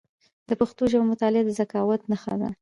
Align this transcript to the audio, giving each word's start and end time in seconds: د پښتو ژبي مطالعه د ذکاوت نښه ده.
د 0.47 0.51
پښتو 0.59 0.83
ژبي 0.91 1.05
مطالعه 1.11 1.43
د 1.45 1.49
ذکاوت 1.59 2.01
نښه 2.11 2.35
ده. 2.41 2.49